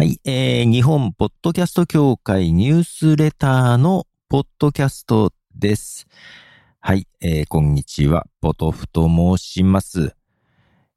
[0.00, 6.06] はい、えー、日本ポッドキャスト協会ニュースレターのポッドキャストです。
[6.80, 10.14] はい、えー、こんにちは、ポトフと申します。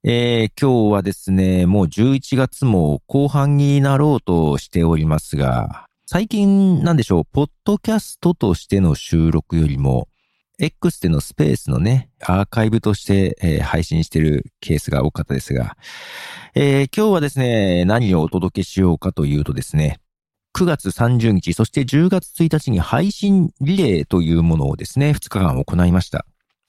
[0.06, 10.08] えー、今日はですね、もう11月も後半になろうとしておりますが、最近なんでしょう、ポッドキャストとしての収録よりも、
[10.64, 15.76] X でのスペースのね、アーカイブとして、えー、配信してるケースが多かったですが、
[16.56, 20.00] えー、今日はですね、何をお届けしようかというとですね、
[20.56, 26.26] 9月30日、そして10月1日に配信リレーというものをですね、2日間行いました。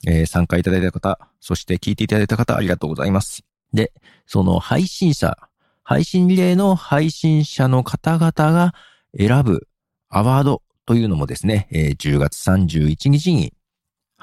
[0.06, 3.44] えー、参加いただいた方、そして聞いていただいた方、ありがとうございます。
[3.72, 3.92] で、
[4.26, 5.38] その配信者、
[5.84, 8.74] 配信リレーの配信者の方々が
[9.16, 9.68] 選ぶ
[10.08, 13.53] アワードというのもですね、えー、10月31日に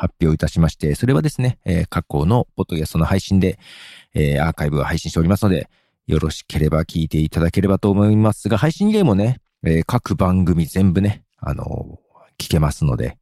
[0.02, 3.60] 発表いたしまして、それはですね、えー、過去のポッドキャストの配信で、
[4.16, 5.70] えー、アーカイブを配信しておりますので、
[6.07, 11.99] よろしければ聞いていただければと思いますが、配信例もね、えー、各番組全部ね、あの
[12.40, 13.20] 聞けますので、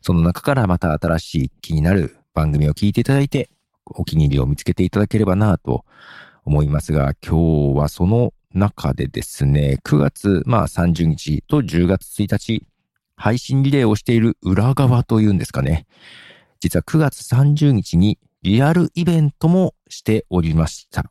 [0.00, 3.50] その中からまた新しい気になる番組を聞いていただいて、
[3.86, 5.84] お気に入りを見つけていただければなと
[6.44, 12.64] 思いますが、今日はその中でですね、9月、まあ30日と10月1日、
[13.22, 15.86] 配信リレーをしている裏側というんですかね。
[16.58, 21.04] 実は9月30日にリアルイベントもしておりました。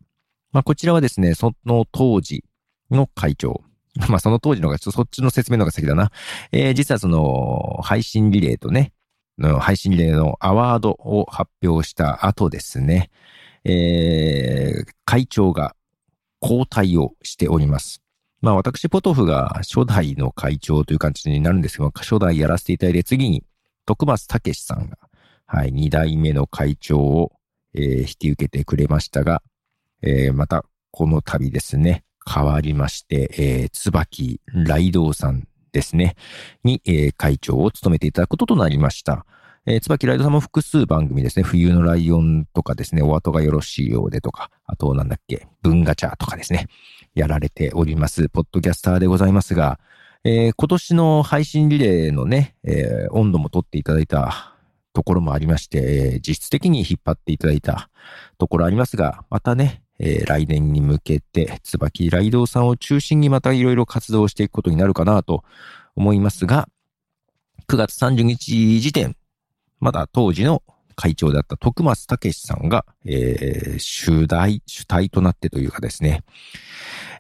[0.52, 2.44] まあ、こちらはですね、その当時
[2.90, 3.62] の会長。
[4.10, 6.12] まあ、その当時のが、そっちの説明の方が先だな。
[6.52, 8.92] えー、実はその、配信リレーとね、
[9.38, 13.10] の配信リレーのアワードを発表した後ですね、
[13.64, 15.78] えー、会長が
[16.42, 18.01] 交代をしております。
[18.42, 23.44] まあ私、ポトフが初代の会長という感じになるんですけど、初代やらせていただいて、次に
[23.86, 24.98] 徳松武さんが、
[25.46, 27.32] はい、二代目の会長を、
[27.76, 29.44] えー、引き受けてくれましたが、
[30.02, 36.16] えー、またこの度ですね、変わりまして、えー、椿雷道さんですね、
[36.64, 39.26] に、えー、会長を務めていただくこととなりました。
[39.68, 46.68] えー、椿ライドさんも複数番組ですね、冬のライオンとかですね、お後がよろしいようでとか、あとなんだっけ、文ガチャとかですね、
[47.14, 49.80] やられております、ポッドキャスターでございますが、
[50.24, 54.56] えー、今年の配信リレーのね、えー、温度も取っていただいた
[54.94, 57.90] ところもありまして、えー、実質的に引っ張っていただいた
[58.38, 65.44] ところありますが、またね、えー、来年に向けて、椿ライドさんを中心にまたいろいろ活動していくことになるかなと
[65.96, 66.70] 思いますが、
[67.68, 69.16] 9月30日時点、
[69.80, 70.64] まだ当時の
[70.96, 76.24] 会長だった徳松武さんが、えー、主題、主体となってというかですね、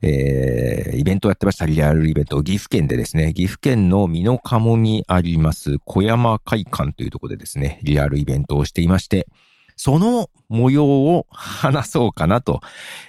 [0.02, 9.28] えー、イベントをやってました、リアルイベント、岐阜県でですね、岐阜県の美濃鴨にあります小山会館というところでですね、リアルイベントをしていまして、
[9.76, 12.62] その模様を話そうかなと、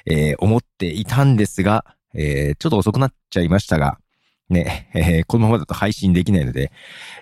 [0.06, 1.84] えー、思っていたんですが、
[2.14, 3.98] えー、ちょっと遅くなっちゃいましたが、
[4.52, 6.70] ね、 えー、このままだと配信できないので、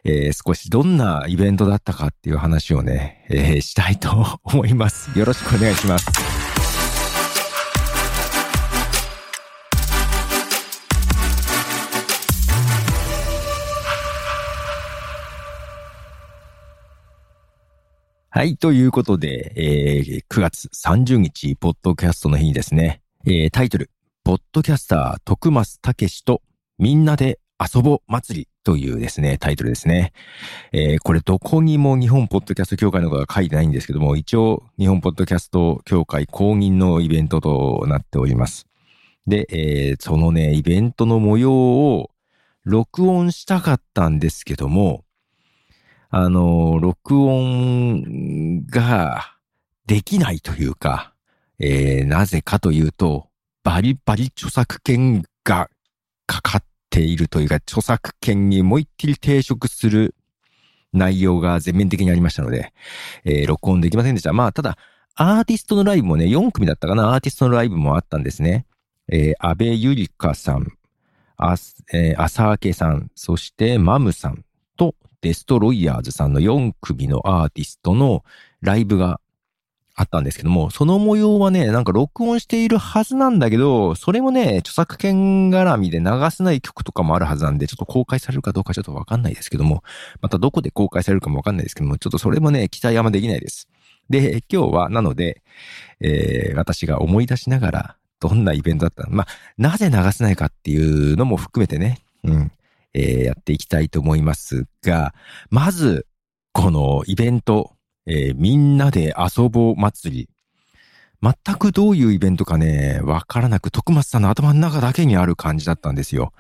[0.04, 5.18] えー、少しどんなイベントだったかっていう話をね、えー、したいと思います。
[5.18, 6.60] よろしくお願いします。
[18.32, 18.56] はい。
[18.56, 23.90] ということで、えー、9月30日、ポッドキャストの日にですね、えー、タイトル、
[24.24, 26.40] ポッドキャスター、徳松武と
[26.80, 30.14] みんなで遊ぼ祭りというですね、タイトルですね。
[30.72, 38.66] えー、これどこにも日本ポッドキャスト協会の方が書いてないんですけども、一応日本ポッドキャスト協会公認のイベントとなっております。
[39.26, 42.10] で、えー、そのね、イベントの模様を
[42.64, 45.04] 録音したかったんですけども、
[46.08, 49.36] あの、録音が
[49.84, 51.12] できないというか、
[51.58, 53.28] えー、なぜかというと、
[53.64, 55.68] バリバリ著作権が
[56.26, 60.14] かかっているというか、著作権にもう一気に抵触する
[60.92, 62.72] 内容が全面的にありましたので、
[63.24, 64.32] えー、録音できませんでした。
[64.32, 64.76] まあ、ただ、
[65.14, 68.66] アーティストのライブもね、4組だったかな、アーティストのライブもあったんですね。
[69.08, 70.72] えー、安倍ゆりかさん、
[71.36, 71.56] あ、
[71.92, 74.44] えー、浅明さん、そしてマムさん
[74.76, 78.24] とデストロイヤーズさんの4組のアーティストの
[78.60, 79.20] ライブが
[80.00, 89.84] あったんですけども、その模様はね、なんか録音しているはずなんだけど、それもね、著作権絡みで流せない曲とかもあるはずなんで、ちょっと公開されるかどうかちょっとわかんないですけども、
[90.22, 93.68] またどこで公開されるかもわかんないですけども、ちょっとそれもね、期待あんまできないです。
[94.08, 95.42] で、今日は、なので、
[96.00, 99.26] えー、私が思い出しながら、どんなイベントだったのまあ、
[99.58, 102.52] なぜ流せないかっていうのも含めてね、うん、
[102.94, 105.14] えー、やっていきたいと思いますが、
[105.50, 106.06] まず、
[106.52, 107.72] このイベント、
[108.06, 110.28] えー、みんなで遊ぼう祭り。
[111.22, 116.32] 全くどういうイベントかね、わからなく、徳松さんの頭の中だけにある感じだったんですよ。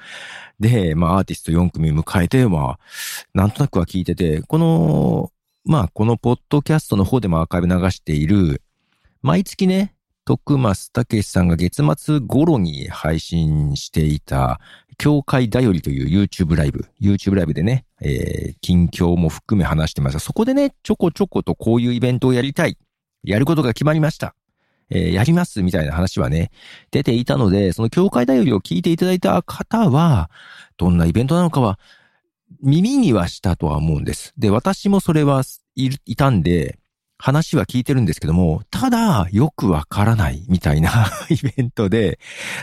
[0.58, 2.78] で、まあアーティスト4組迎えて、まあ、
[3.34, 5.32] なんとなくは聞いてて、この、
[5.64, 8.62] まあこのポッドキャストの方でもアーカイブ流している、
[9.20, 9.94] 毎月ね、
[10.30, 14.60] 徳松武さんが月末頃に配信していた、
[14.96, 20.20] 教会だよりという YouTube ライブ、YouTube ライブでね、えー、近況も含め話してました。
[20.20, 22.78] そこでね、ちょこちょことこういうイベントをやりたい。
[23.24, 24.36] やることが決まりました。
[24.88, 26.52] えー、やりますみたいな話はね、
[26.92, 30.30] 出ていたので、その教会だよりを聞いていただいた方は、
[30.76, 31.80] どんなイベントなのかは、
[32.62, 34.32] 耳にはしたとは思うんです。
[34.38, 35.42] で、私もそれは
[35.74, 36.79] いいたんで、
[37.20, 40.90] 話は聞いてるんですけども、ただ、よくわからないみたいな
[41.28, 42.18] イベントで、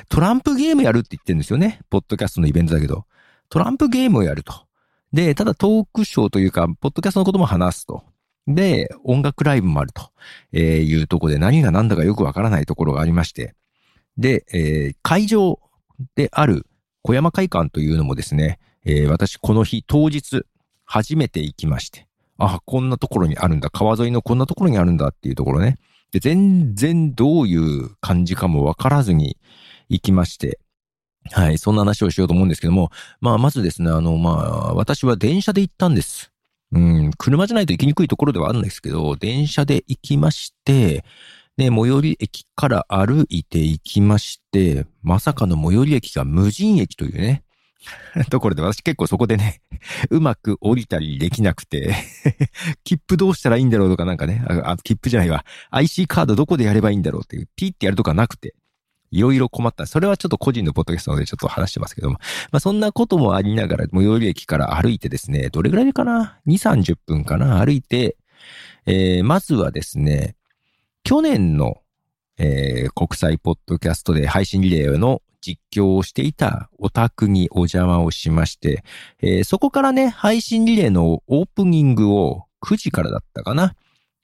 [0.09, 1.79] トランプゲームやるって言ってるんですよね。
[1.91, 3.05] ポッドキャストのイベントだけど。
[3.49, 4.65] トランプゲームをやると。
[5.13, 8.03] で、ただトークショーというか、ポッドキャストのことも話すと。
[8.47, 10.09] で、音楽ライブもあると、
[10.53, 13.53] えいうとこで何が何だかよくわからないところがありまして。
[14.17, 15.59] で、えー、会場
[16.15, 16.65] である
[17.03, 20.45] 小山会館というのもですね、えー、私この日当日
[20.85, 22.06] 初めて行きまして。
[22.37, 23.69] あ、こんなところにあるんだ。
[23.69, 25.77] 川沿いのこんなところにあるんだっていうところね。
[26.11, 29.37] で、全然どういう感じかもわからずに
[29.89, 30.59] 行きまして。
[31.31, 32.89] はい、そんな話をしようと思うんですけども、
[33.19, 36.31] まあ、まずですね、あの、まあ、私は電車で行ったんです。
[36.71, 41.03] うん、車じゃないと行きにくいところではあるんですけど、電車で行きまして、
[41.57, 47.43] で、最寄り駅から歩いて行きまして、まさかの最寄り駅が無人駅というね、
[48.29, 49.61] ところで私結構そこでね、
[50.09, 51.95] うまく降りたりできなくて
[52.83, 58.55] 切符どうしたらいいんだろうとかなんかね、あ、切符じゃないわ、IC カードどこでやればいいんだろうっていう、ピーってやるとかなくて、
[59.11, 59.85] いろいろ困った。
[59.85, 62.17] それはちょっと個人のポッドキャストでちょっと話してますけども。
[62.51, 67.63] まあそんなこともありながら、最寄り駅から歩いてですね、どれぐらいかな ?2、30分かな？
[67.63, 68.17] 歩いて、
[68.85, 70.35] えー、まずはですね、
[71.03, 71.81] 去年の、
[72.37, 78.83] えー、国際ポッドキャストで配信リレーの実況をしていたお宅にお邪魔をしまして、
[79.21, 83.75] えー、そこからね、配信リレーのオープニングを9時からだったかな。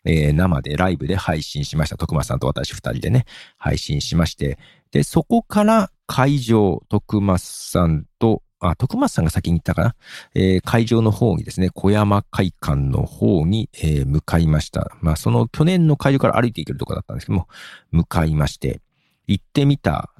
[0.05, 1.97] えー、生でライブで配信しました。
[1.97, 3.25] 徳松さんと私二人でね、
[3.57, 4.57] 配信しまして。
[4.91, 9.95] で、そこから会場、徳松さんと、あ、徳松さんが先に行ったかな。
[10.35, 14.91] えー、会場の方にですね、小山会館の方に、えー、向かいました。
[15.01, 17.47] まあ、その去年の会場から歩いていけるとこだったんですけども、
[17.91, 18.81] 向かいまして、
[19.27, 20.12] 行ってみた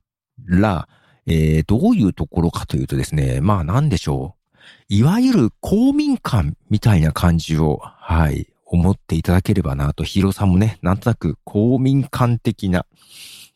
[0.45, 0.87] ら、
[1.25, 4.63] えー、どういうところかというとですね、まあなんでしょう。
[4.89, 12.85] いわゆる公民館みたいな感じを、はい、思っていただければなと、ヒロさんもね、なんとなく公民館的な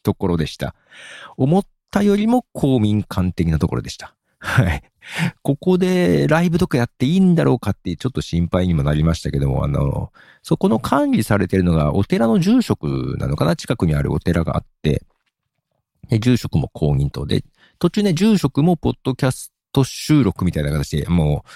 [0.04, 0.76] ところでした。
[1.38, 4.16] 思ったよりも公民館的なところでした。
[4.40, 4.84] はい。
[5.42, 10.12] ここでライブとかやっていいんだろうかってちょっと心配にもなりましたけども、あの、
[10.44, 13.56] そこの管理されてるのがお寺の住職なのかな？
[13.56, 15.04] 近くにあるお寺があって、
[16.10, 17.44] で、住職も公認とで、
[17.80, 21.50] 途中ね、住職もポッドキャスト収録みたいな形で、もう、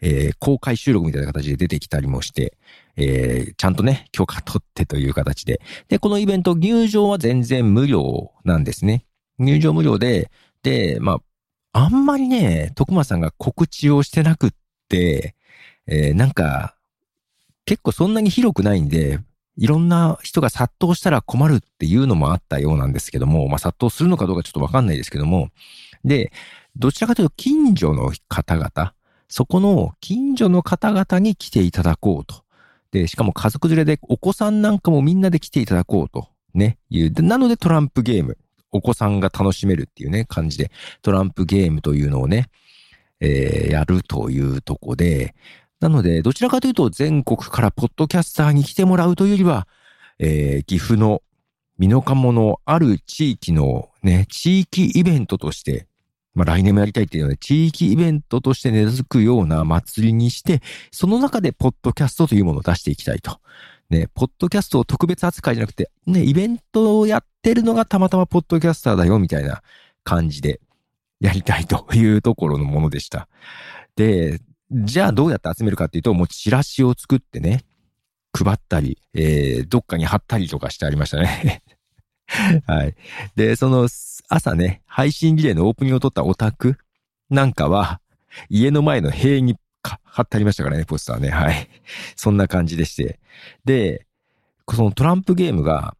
[0.00, 2.56] えー、公開収録みたいな形で出てきたりもして、
[2.96, 5.60] えー、ちゃんとね、許可取ってという形で。
[5.88, 9.04] で、このイベント入場は全然無料なんですね。
[9.38, 10.30] 入場無料で、
[10.62, 11.20] で、ま
[11.72, 14.50] あ、あんまりね、徳間さんが告知をしてなくっ
[14.88, 15.34] て、
[15.86, 16.74] えー、なんか、
[17.64, 19.20] 結構そんなに広くないんで、
[19.58, 25.50] いろんな人が殺到したら困るっていうのもあったようなんですけども、まあ殺到するのかどうかちょっとわかんないですけども、
[26.04, 26.32] で、
[26.76, 28.94] どちらかというと近所の方々、
[29.28, 32.44] そこの近所の方々に来ていただこうと。
[32.92, 36.28] で、しかも家族連れでお子さんなんかもみんなで来ていただこうと。
[36.54, 37.22] ね、いう。
[37.22, 38.38] なのでトランプゲーム。
[38.70, 40.70] お子さんが楽しめるっていうね、感じで、
[41.02, 42.50] トランプゲームというのをね、
[43.20, 45.34] えー、やるというとこで、
[45.80, 49.68] なので、どちらかというと全国からポッドキャスターに来てもらうというよりは、
[50.18, 51.22] えー、岐阜の
[51.78, 55.86] 美濃加茂のある地域のね、地域イベントとして、
[56.34, 63.40] まあ来年もやりたいっていうので、地域イベントとして根付くような祭りにして、その中でポッドキャストというものを出していきたいと。
[63.90, 69.62] ね、ポッドキャストを特別扱いじゃなくて、ね、イベントをやってるのがたまたまポッドキャスターだよ、みたいな
[70.04, 70.60] 感じで
[71.20, 73.28] やりたいというところのものでした。
[73.96, 77.64] で、じゃあどうやって集めるかっていうと、もうチラシを作ってね、
[78.32, 81.62] 配ったり、えー、どっかに貼ったりとかしてありましたね。
[82.66, 82.94] はい。
[83.36, 83.88] で、その
[84.28, 86.76] 朝ね、配信リレーのオープニングを撮ったオタク
[87.30, 88.00] なんかは、
[88.50, 91.30] 家の前の塀に貼ってありましたからね、ポスターね。
[91.30, 91.68] はい。
[92.14, 93.18] そんな感じでして。
[93.64, 94.06] で、
[94.70, 95.96] そのトランプゲームが、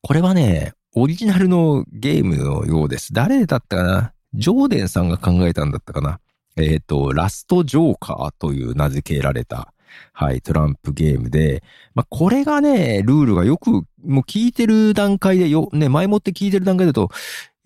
[0.00, 3.12] これはね、オリジナルのゲームのようです。
[3.12, 4.12] 誰だったかな？
[4.32, 6.20] ジョーデンさんが考えたんだったかな？
[6.56, 9.72] えっ、ー、と、ラストジョーカーという名付けられた、
[10.12, 11.62] はい、トランプゲームで、
[11.94, 17.10] まあ、これがね、ルールがよく、もう聞いてる段階でよ、ね、前もって聞いてる段階だと、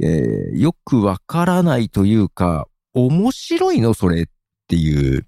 [0.01, 4.27] えー、よくわからないというか、面白いのそれっ
[4.69, 5.27] ていう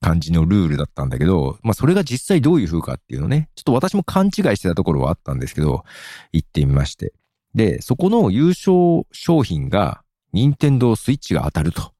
[0.00, 5.84] 感じのルールだったんだけど、まあ、それが実際どういう風かっていうのね、ちょっと私も勘違いしてたところはあったんですけど、
[6.32, 7.12] 行ってみまして。
[7.54, 10.00] で、そこの優勝商品が、
[10.32, 11.93] 任天堂スイッチが当たると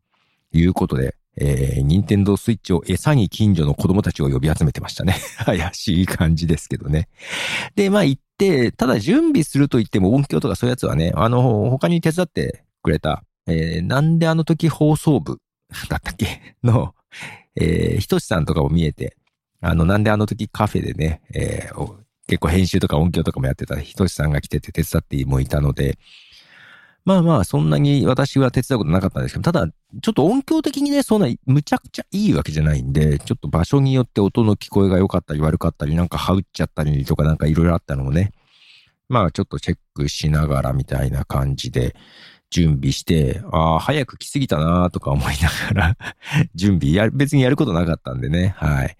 [0.54, 5.16] いうことで、えー、任天堂スイッチを餌に近所の子供たちを呼び集めてましたね。
[5.44, 7.08] 怪しい感じですけどね。
[7.74, 15.38] で、まあ行って、ただ準備すると言っても音響とかそういうやつはね、あの、他に手伝ってくれた、えー、なんであの時放送部
[15.88, 16.56] だったっけ？
[16.62, 16.94] の、
[17.56, 19.16] えー、ひとしさんとかも見えて、
[19.60, 21.94] あの、なんであの時カフェでね、えー、
[22.26, 25.98] 結構編集とか音響とかもやってたひとしさんが来てて手伝ってもいたので、
[27.04, 29.66] まあまあ、そんなに私は手伝うことなかったんですけど、ただ、
[30.00, 38.32] ちょっと音響的にね、そんな、むちゃくちゃいいわけじゃないんで、ちょっと場所によって音の聞こえが良かったり悪かったり、なんか羽打っちゃったりとかなんかいろいろあったのもね、
[39.08, 41.94] まあちょっとチェックしながらみたいな感じで
[42.50, 45.96] 準備して、ああ、早く来すぎたなとか思いながら
[46.54, 48.96] 準備や、別にやることなかったんでね、はい。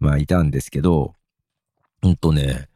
[0.00, 1.14] まあいたんですけど、
[2.02, 2.68] うんとね、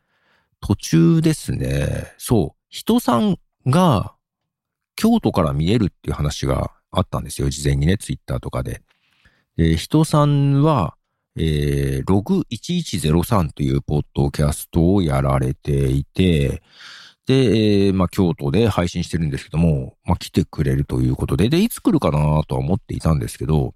[0.61, 4.15] 途中ですね、そう、人さんが、
[4.99, 7.49] 京都から見えるっていう話があったんですよ。
[7.49, 8.83] 事前にね、ツイッターとかで。
[9.57, 10.97] で、人さんは、
[11.37, 16.63] えー、ログ1103というポッドキャストをやられていて、
[17.27, 17.35] で、
[17.87, 23.75] えー、まあ、京都で配信してるんですけども、まあ、来てくれるということで、で、いつ来るかなとは思っていたんですけど、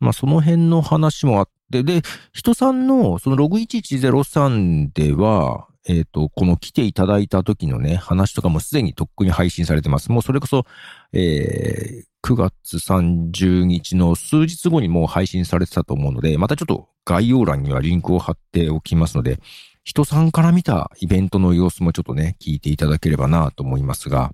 [0.00, 10.12] まあ、その辺の話もあって、で、人さんの、そのログ1103では、えっ、ー、と、この来ていただいた時のね、話とかもすでにとっくに配信されてます。
[10.12, 10.64] もうそれこそ、
[11.12, 19.40] えー、9月30日の数日後にもう配信されてたと思うので、またちょっと概要欄にはリンクを貼っておきますので、
[19.82, 24.32] 人さんから見たイベントの様子もちょっとね、聞いていただければなと思いますが、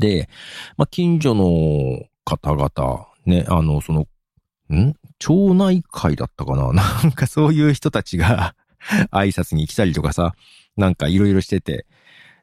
[0.00, 0.28] で、
[0.76, 4.08] まあ、近所の方々、ね、あの、その、
[4.74, 4.94] ん？
[5.20, 6.72] 町内会だったかな？
[6.74, 8.56] なんかそういう人たちが
[9.10, 10.34] 挨拶に来たりとかさ、
[10.76, 11.86] なんかいろいろしてて、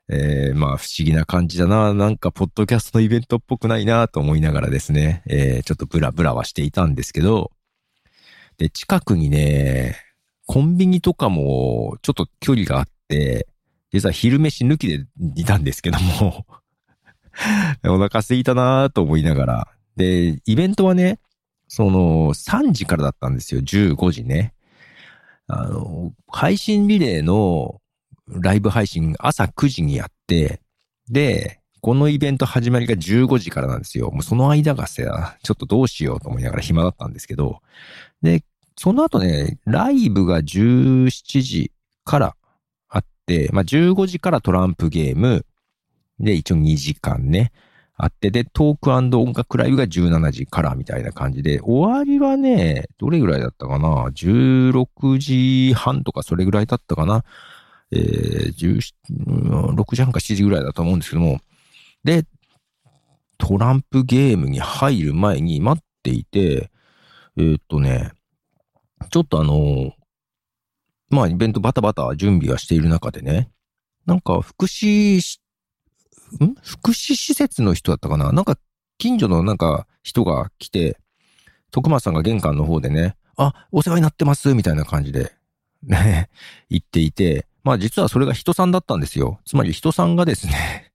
[0.09, 1.93] えー、まあ不思議な感じだな。
[1.93, 7.51] なんかポッドキャストのイベントっぽくないなと思いながらですね、えー、ちょっとブラブラはしていたんですけど、
[8.57, 9.95] で、近くにね、
[10.45, 13.47] コンビニとかもちょっと距離があって、
[13.91, 16.47] 実は昼飯抜きでいたんですけども
[17.85, 19.67] お腹空いたなと思いながら。
[19.95, 21.19] で、イベントはね、
[21.67, 23.61] その3時からだったんですよ。
[23.61, 24.52] 15時ね。
[25.47, 27.81] あの、配信リレーの
[28.27, 30.61] ライブ配信朝9時にやって、
[31.09, 34.09] で、このイベント始まりが15時からなんですよ。
[34.11, 37.59] もうその間がさ、ちょっとどうしようと思いながら暇だったんですけど、
[38.21, 38.43] で、
[38.77, 41.71] その後ね、ライブが17時
[42.05, 42.35] から
[42.87, 45.45] あって、まあ、15時からトランプゲーム、
[46.19, 47.51] で、一応2時間ね。
[47.95, 57.23] あって、で、トーク音楽ライブが17時からみたいな感じで、終わりはね、どれぐらいだったかな ?16 時半とかそれぐらいだったかな？
[57.91, 61.39] えー、6時半か7時ぐらいだと思うんですけども、
[62.03, 62.25] で、
[63.37, 66.71] トランプゲームに入る前に待っていて、
[67.37, 68.11] えー、っとね、
[69.11, 69.93] ちょっとあの、
[71.09, 73.51] まあ、イベントバタバタ準備はしている中でね、
[74.07, 75.21] なんか福祉
[76.41, 76.55] ん？
[76.61, 78.31] 福祉施設の人だったかな？
[78.31, 78.57] なんか、
[78.97, 80.97] 近所のなんか人が来て、
[81.71, 85.33] 徳松さんが玄関の方でね、あ、お世話になってます、みたいな感じで、
[85.83, 86.29] ね、
[86.69, 89.39] 言っていて、まあ実はそれが人さんだったんですよ。
[89.45, 90.91] つまり人さんがですね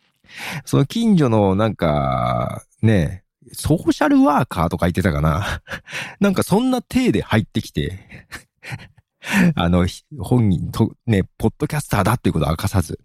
[0.64, 5.62] その近所のなんか、ね、ソーシャルワーカーとか言ってたかな？
[6.20, 8.26] なんかそんな体で入ってきて
[9.54, 9.86] あの、
[10.18, 13.00] 本人と、ね、ポッドキャスターだっていうことを明かさず、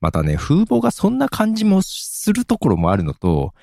[0.00, 3.54] またね、風貌がそんな感じもするところもあるのと、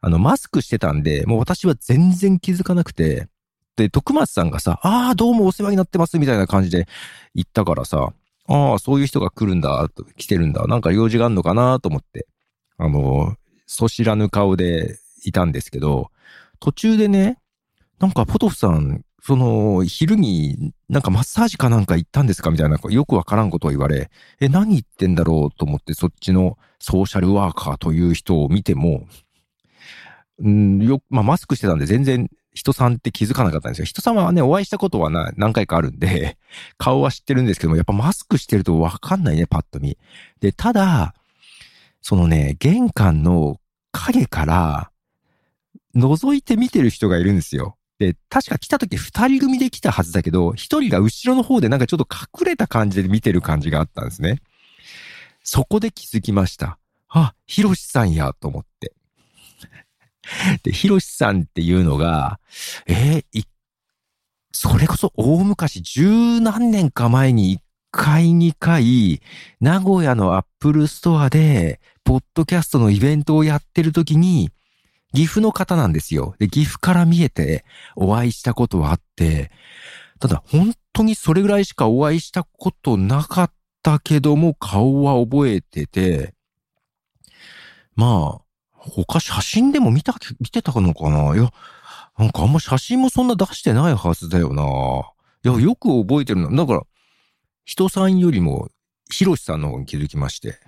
[0.00, 3.28] あの、マスクしてたんで、もう私は全然気づかなくて、
[3.76, 6.86] で、徳松さんがさ、ああ、どうもお世話になってます、みたいな感じで
[7.34, 8.12] 言ったからさ、
[8.46, 12.26] ああ、そういう人が来るんだ、来てるんだ、なんか用事があるのかなと思って、
[12.76, 13.34] あの、
[13.66, 16.10] そ知らぬ顔でいたんですけど、
[16.60, 17.38] 途中でね、
[17.98, 29.06] なんかポトフさん、その、昼になんかマッサージかなんか行ったんですかみたいな、よくわからんことを言われ、え、何言ってんだろうと思って、そっちのソーシャルワーカーという人を見ても、
[30.42, 33.86] んよ、まあ、マスクしてたんで全然人さんって気づかなかったんですよ。
[33.86, 36.36] 人さんはね、お会いしたことはな何回かあるんで、
[36.76, 39.96] 顔は知ってるんですけども、やっぱマスクしてるとわかんないね、パッと見。
[40.40, 41.14] で、ただ、
[42.02, 43.58] そのね、玄関の
[43.90, 44.90] 影から、
[45.96, 47.78] 覗いて見てる人がいるんですよ。
[48.12, 54.40] で、確か来た時二人組で来たはずだけど、一人が後ろの方でなんかちょっと隠れた感じで見てる感じがあったんですね。
[55.42, 56.78] そこで気づきました。
[57.08, 58.92] あ、ヒロシさんや、と思って。
[60.62, 62.40] で、ヒロシさんっていうのが、
[62.86, 63.46] えー、
[64.52, 69.20] それこそ大昔、十何年か前に一回二回、
[69.60, 74.50] 名古屋のアップルストアで、ポッドキャストのイベントをやってる時に、
[75.14, 76.34] 岐阜の方なんですよ。
[76.38, 77.64] で、岐阜から見えて
[77.96, 79.50] お会いしたことはあって、
[80.18, 83.52] ただ本当にそれぐらいしかお会いしたことなかっ
[83.82, 86.34] たけども、顔は覚えてて、
[87.94, 91.34] まあ、他写真でも見た、見てたのかな？
[91.34, 91.50] いや、
[92.18, 94.62] なんかあんま写真もそんな出してないはずだよな。
[95.50, 96.56] いや、よく覚えてるな。
[96.56, 96.82] だから、
[97.64, 98.68] 人さんよりも、
[99.10, 100.58] ヒロシさんの方に気づきまして。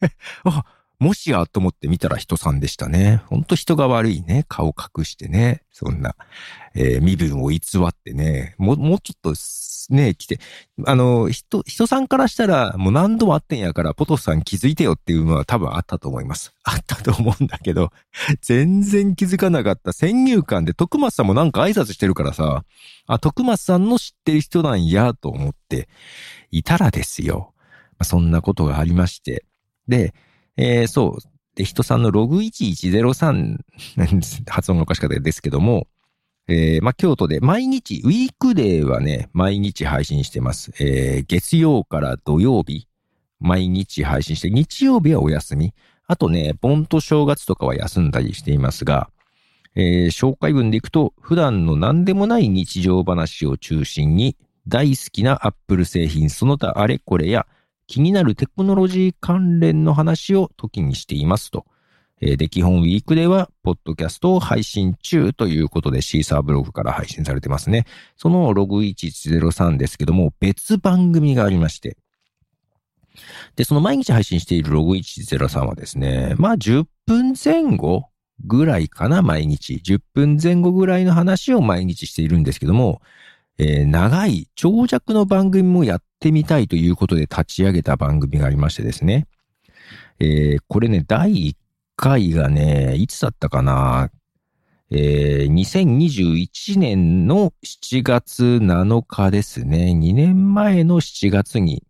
[0.44, 0.64] あ、
[0.98, 3.22] もしやと思って見たら人さんでしたね。
[3.26, 4.46] ほんと人が悪いね。
[4.48, 5.62] 顔隠してね。
[5.70, 6.14] そんな、
[6.74, 8.54] えー、身分を偽ってね。
[8.56, 9.34] もう、もうちょっと、
[9.94, 10.40] ね、来て。
[10.86, 16.54] あの、人、人さんからしたら、もう何度も会ってんやから、ポトフさん気づいてよっていうのは多分あったと思います。
[16.64, 17.90] あったと思うんだけど、
[18.40, 19.92] 全然気づかなかった。
[19.92, 22.64] 先入観で、徳松さんもなんか挨拶してるからさ、
[23.06, 25.88] あ、徳松さんの知ってる人なんや、と思って
[26.50, 27.52] いたらですよ。
[27.92, 29.44] まあ、そんなことがありまして。
[29.88, 30.14] で、
[30.56, 31.28] えー、そう。
[31.54, 33.58] で、人さんのログ1103
[34.48, 35.86] 発音がおかしかったですけども、
[36.48, 40.72] えー、ま、京都で毎日、ウィークデーはね、毎日配信してます。
[40.78, 42.86] えー、月曜から土曜日、
[43.40, 45.74] 毎日配信して、日曜日はお休み。
[46.06, 49.10] あとね、盆と正月とかは休んだりしていますが、
[49.74, 54.36] えー、紹介文でいくと、普段の何でもない日常話を中心に、
[54.68, 57.46] 大好きなアップル製品その他あれこれや、
[57.86, 61.66] 気になるテクノロジー関連の話を時にしていますと。
[62.20, 67.84] で、基本ウィークでは、ポッドキャストを配信中ということで、シーサーブログから配信されてますね。
[68.16, 71.98] そのログ1103ですけども、別番組がありまして。
[73.54, 78.08] で、その毎日配信しているログ1103はですね、まあ10分前後
[78.44, 79.74] ぐらいかな、毎日。
[79.84, 83.02] 10分前後ぐらいの話を毎日しているんですけども、
[83.58, 89.26] えー、長い長尺の番組もやってみたいということで立ち上げた番組がありましてですね。
[90.18, 91.56] えー、これね、第1
[91.96, 94.10] 回がね、いつだったかな
[94.88, 99.92] えー、2021年の7月7日ですね。
[99.98, 101.82] 2年前の7月に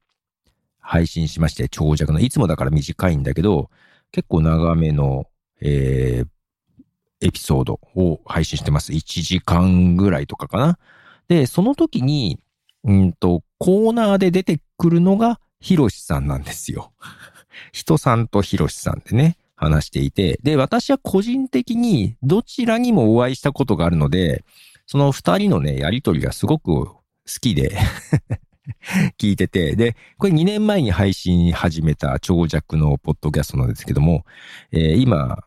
[0.81, 3.71] 配信しまして、長尺の、いつもだから短いんだけど、
[4.13, 5.27] 結構長めの、
[5.61, 8.93] えー、エピソードを配信してます。
[8.93, 10.79] 1時間ぐらいとかかな。
[11.29, 12.39] で、その時に、
[12.85, 16.93] うんと、コーナーで出てくるのが、ヒロシさんなんですよ。
[17.73, 24.45] 人さんとヒロシさんでね、話していて、で、私は個人的にどちらにもお会いしたことがあるので、
[24.87, 27.01] その二人のね、やりとりがすごく好
[27.41, 27.77] きで
[29.19, 34.25] 聞いてて、で、これ2年前に配信始めた長尺のポッドキャストなんですけども、
[34.71, 35.43] えー、今、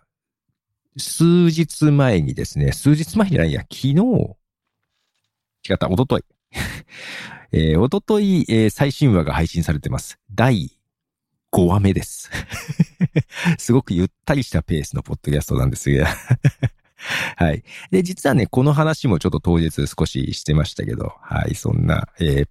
[0.98, 3.96] 数日前にですね、数日前じゃないや、昨日、
[5.68, 6.24] 違った、おととい。
[7.52, 10.20] えー、おととい、えー、最新話が配信されてます。
[10.32, 10.72] 第
[11.52, 12.30] 5話目です。
[13.58, 16.08] すごくゆったりしたペースのポッドキャストなんですが
[17.38, 17.64] はい。
[17.92, 22.48] で、実はね、この話もちょっと当日少ししてましたけど、はい、そんな、えー、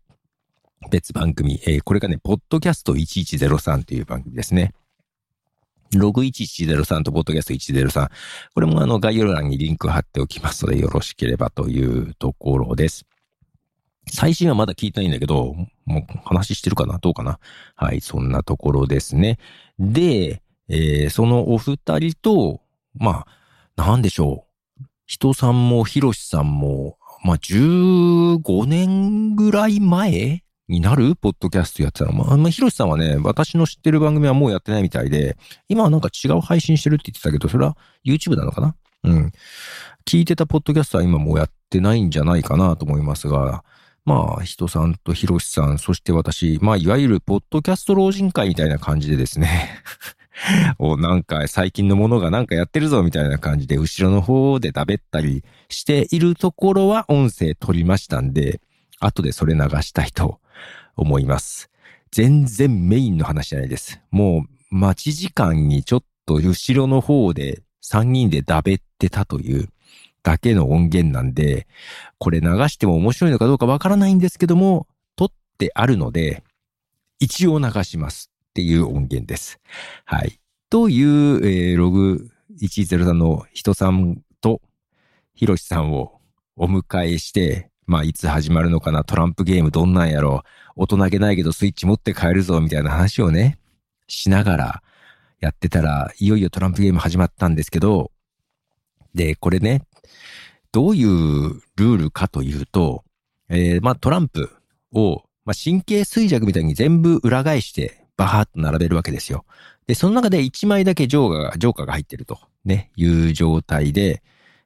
[0.90, 4.74] 別番組、えー、これがね、ポッドキャスト1103という番組ですね。
[5.94, 8.10] ログ1103とポッドキャスト103。
[8.54, 13.06] これもあの概要欄にリンク貼っておきますのでよろしければというところです。
[14.10, 17.38] 最新はまだ聞いてないんだけど、もう話してるかなどうかな？
[17.74, 19.38] はい、そんなところですね。
[19.78, 22.60] で、えー、そのお二人と、
[22.94, 23.26] ま
[23.76, 24.44] あ、なんでしょ
[24.80, 24.84] う。
[25.06, 31.16] 人さんもひろしさんも、まあ、15年ぐらい前になる？
[31.16, 32.12] ポッドキャストやってたの。
[32.12, 35.36] まあ、まあ、ひろしさんはね、私の知ってる番組はもうやってないみたいで、
[35.68, 38.74] 今はなんか違う配信してるって言ってたけど、それは YouTube なのかな？
[39.04, 39.32] うん。
[40.06, 43.64] 聞いてたポッドキャストは今もうやってないんじゃないかなと思いますが、
[44.04, 49.82] まあ、人さんとひろしさん、そして私、まあ、いわゆるポッドキャスト老人会みたいな感じでですね
[50.78, 58.60] お、なんか最近のものがなんかやってるぞみたいな感じで、後ろの方で食べったりしているところは音声取りましたんで、
[59.00, 60.40] 後でそれ流したいと
[60.98, 61.70] 思います。
[62.10, 64.00] 全然メインの話じゃないです。
[64.10, 69.68] もう待ち時間にちょっと後ろの方で3人でだべってたという
[70.22, 71.66] だけの音源なんで、
[72.18, 76.42] これ流しても面白いのかどうかわからないんですけども、撮ってあるので、
[77.20, 79.58] 一応流しますっていう音源です。
[80.04, 80.38] はい。
[80.70, 82.28] という、えー、ログ
[82.60, 84.60] 103の人さんと
[85.34, 86.20] ひろしさんを
[86.56, 93.58] お迎えして、まあ、いつ始まるのかな、トランプゲームどんなんやろう、大人げないけどスイッチ持って帰るぞ、みたいな話をね、
[94.06, 94.82] しながら
[95.40, 98.12] やってたら、いよいよトランプゲーム始まったんですけど、
[99.14, 99.82] で、これね、
[100.70, 103.04] どういうルールかというと、
[103.48, 104.50] えー、まあ、トランプ
[104.92, 109.44] を、まあ、神経衰弱みたいに全部裏返して、バーッと並べるわけですよ。
[109.88, 114.22] で、その中で1枚だけジョーカーが、ジョーカーが入ってると、ね、いう状態で、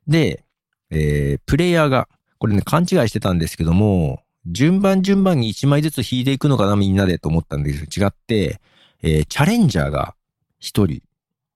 [0.07, 0.45] で、
[0.91, 8.61] えー、プレイヤーが、これね、勘違いしてたんですけども、順番順番に1枚ずつ引いていくのかな、みんなでと思ったんですけど、違って、
[9.03, 10.15] えー、チャレンジャーが
[10.61, 11.03] 1人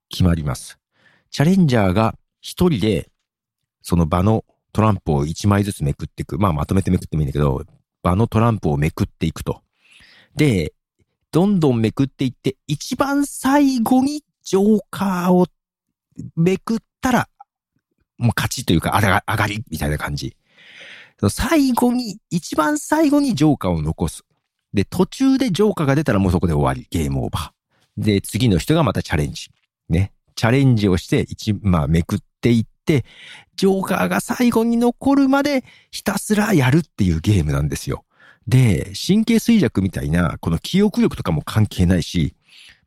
[0.09, 0.79] 決まります。
[1.31, 3.11] チャレンジャーが1人で、
[3.83, 6.39] その場のトランプを1枚ずつめくっていく。
[6.39, 7.65] まあ、まとめてめくってもいいんだけど、
[8.03, 9.63] 場のトランプをめくっていくと。
[10.37, 10.73] で、
[11.33, 15.47] どんどんめくっていって、一番最後にジョーカーを
[16.37, 17.29] めくったら、
[18.19, 20.37] もう勝ちというか、あれが上がり、みたいな感じ。
[21.31, 24.23] 最後に、一番最後にジョーカーを残す。
[24.75, 26.87] で、途中でジョーカーが出たらもうそこで終わり。
[26.91, 28.05] ゲームオーバー。
[28.05, 29.51] で、次の人がまたチャレンジ。
[29.89, 30.13] ね。
[30.35, 33.05] チャレンジをして、一、まあ、めくっていって、
[33.57, 38.05] ジョーカーが最後に残るまでひたすらやるっていうゲームなんですよ。
[38.47, 42.37] で、神経衰弱みたいな、この記憶力とかも関係ないし、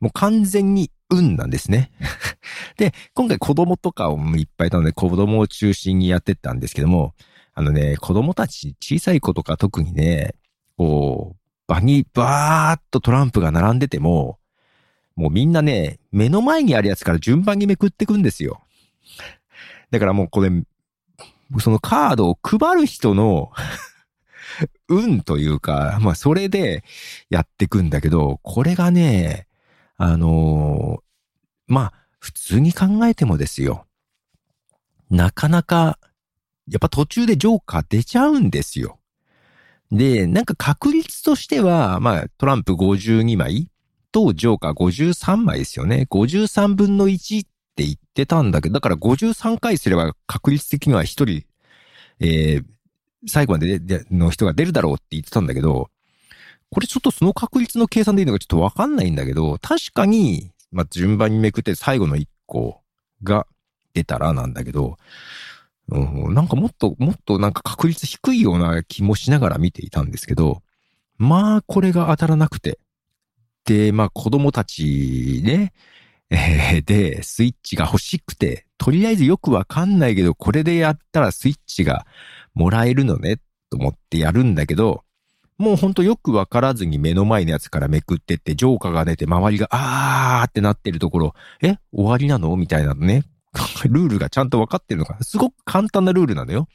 [0.00, 1.90] もう完全に運なんですね。
[2.78, 7.14] で、今回子供とかをいっぱいいたので、子供を中心にやってったんですけども、
[7.60, 10.34] あのね、子供たち、小さい子とか特にね、
[10.78, 14.38] こう、場にバーっとトランプが並んでても、
[15.14, 18.62] もうみんなね、目の前にあるやつから順番にめくってくんですよ。
[19.90, 20.50] だからもうこれ、
[21.58, 23.52] そのカードを配る人の
[24.88, 26.82] 運というか、まあそれで
[27.28, 29.46] やってくんだけど、これがね、
[29.98, 33.84] あのー、まあ、普通に考えてもですよ。
[35.10, 35.98] なかなか、
[36.70, 38.98] やっぱ途中でジョーカー出ちゃうんですよ。
[39.90, 43.68] で、なんか確率としては、まあ、トランプ52枚
[44.12, 46.06] とジョーカー53枚ですよね。
[46.08, 47.42] 53分の1っ
[47.74, 51.44] て言ってたんだけど、だから53回すれば確率的には1人、
[52.20, 52.64] えー、
[53.26, 53.80] 最後まで
[54.10, 55.90] の人が出るだろうって言ってたんだけど、
[56.70, 62.80] これちょっとその確率の計算でいいのかちょっとわかんないんだけど、確かに、まあ、順番にめくって最後の1個
[63.24, 63.48] が
[63.92, 64.98] 出たらなんだけど、
[65.90, 70.62] うん、なんかもっと、もっとなんか確率低いような気もしながら見ていたんですけど、
[71.18, 72.78] まあ、これが当たらなくて。
[73.64, 75.72] で、まあ、子供たちね、
[76.30, 82.06] えー、で、スイッチが欲しくて、とりあえずよくわかんないけど、これでやったらスイッチが
[82.54, 85.02] もらえるのね、と思ってやるんだけど、
[85.58, 92.56] もうほんとよくわからずに目の前のやつからめくってって、ジョーカーが出て周りがあーってなってるところ、え終わりなの？
[92.56, 93.24] みたいなのね。
[93.88, 95.18] ルールがちゃんとわかってるのか。
[95.22, 96.68] すごく簡単なルールなのよ。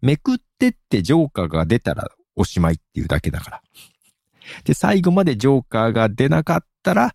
[0.00, 3.62] めくってってジョーカーが出たらおしまいっていうだけだから。
[4.64, 7.14] で、最後までジョーカーが出なかったら、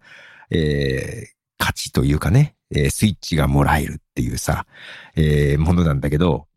[0.49, 4.65] えー、勝ちというかね、えー、スイッチがもらえるっていうさ、
[5.15, 6.47] えー、ものなんだけど、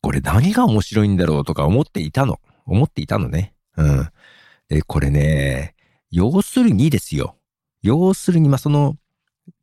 [0.00, 2.40] これ何が面白いんだろうとか思っていたの。
[2.66, 3.54] 思っていたのね。
[3.76, 4.08] うん。
[4.68, 5.74] で、これね、
[6.10, 7.36] 要するにですよ。
[7.82, 8.96] 要するに、まあ、その、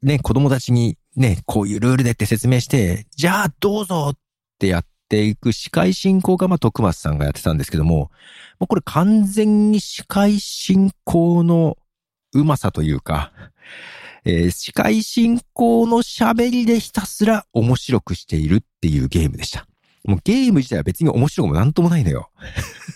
[0.01, 4.17] ね、子供たちにね、こういうルールでって説明して、じゃあどうぞっ
[4.60, 8.12] てやっていく司会進行が、まあ、徳松さんがやってたんですけども、
[8.60, 11.78] もうこれ完全に司会進行の
[12.34, 13.32] うまさというか、
[14.25, 19.67] えー、司会進行の喋りでひたすら面白くしているっていうゲームでした。
[20.04, 22.30] もうゲーム自体は別に面白くもなんともないのよ。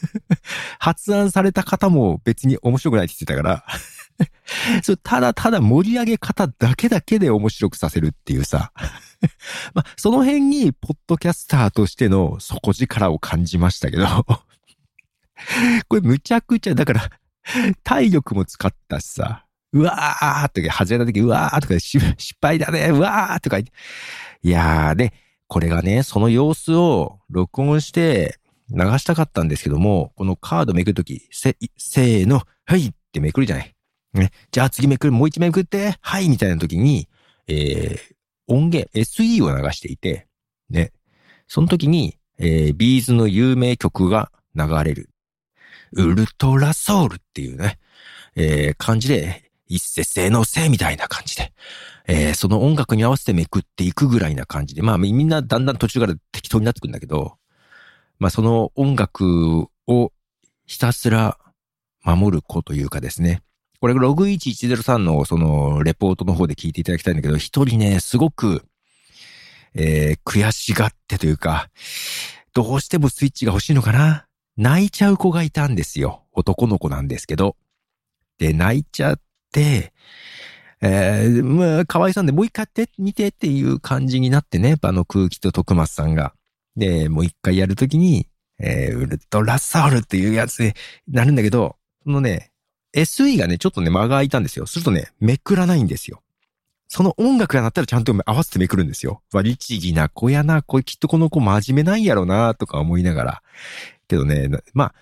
[0.79, 3.65] 発案された方も別に面白くないって言ってたから
[4.83, 8.71] そただただ盛り上げ方だけだけで面白くさせるっていうさ。
[9.73, 14.05] まあ、その辺に、ポッドキャスターとしての底力を感じましたけど。
[15.87, 17.09] これむちゃくちゃ、だから
[17.83, 23.59] 体力も使ったしさ、うわーとか、始めた時、うわーとか、失敗だね、うわーとか。
[23.59, 23.65] い
[24.43, 25.13] やー、で、
[25.47, 28.39] これがね、その様子を録音して
[28.71, 33.75] 流したかったんですけども、このカードめくるとき、せ、せーの、はいってめくるじゃない。
[34.13, 34.31] ね。
[34.51, 37.07] じゃあ次めくる、もう一めくって、はいみたいな時に、
[37.47, 38.15] えー、
[38.47, 40.27] 音源、SE を流していて、
[40.69, 40.91] ね。
[41.47, 45.09] その時に、えー、ビーズの有名曲が流れる。
[45.93, 47.79] ウルトラソウルっていうね、
[48.35, 51.53] えー、感じで、一節性のせいみたいな感じで、
[52.07, 57.37] えー、その音楽に合わせてめくっていくぐらいな感じで、まあみんなだんだん途中から適当になってくんだけど、
[58.17, 60.11] まあその音楽を
[60.65, 61.37] ひたすら
[62.03, 63.43] 守る子というかですね。
[63.81, 68.63] これログ1103のそのレポートの方で聞いていただきたいんだけど、一人ね、すごく、
[69.73, 71.69] えー、悔しがってというか、
[72.53, 74.25] どうしてもスイッチが欲しいのかな？
[74.57, 76.23] 泣いちゃう子がいたんですよ。
[76.33, 77.55] 男の子なんですけど。
[78.37, 79.21] で、泣いちゃっ
[79.53, 79.93] て、
[80.81, 86.33] えー、まあ、かわいそうなんで、もう一回やってみてっていう感じになってね、あの空気と徳松さんが。
[86.75, 88.27] で、もう一回やるときに、
[88.59, 90.73] えー、ウルトラサウルっていうやつに
[91.07, 92.51] なるんだけど、そのね、
[92.93, 94.65] SE がね、ちょっとね、間が空いたんですよ。
[94.65, 96.21] するとね、めくらないんですよ。
[96.87, 99.21] その音楽が鳴ったらちゃんと合わせてめくるんですよ。
[99.31, 103.43] わ、律儀な子やな、これきっとこの子真面目なんやろな、とか思いながら。
[104.07, 104.93] けどね、まあ、